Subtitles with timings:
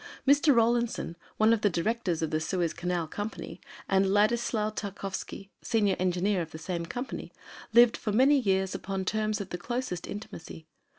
[0.27, 0.55] Mr.
[0.55, 6.41] Rawlinson, one of the directors of the Suez Canal Company, and Ladislaus Tarkowski, senior engineer
[6.41, 7.31] of the same company,
[7.71, 10.65] lived for many years upon terms of the closest intimacy.